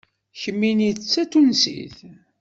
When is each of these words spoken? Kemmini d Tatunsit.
Kemmini 0.39 0.89
d 0.97 0.99
Tatunsit. 1.11 1.97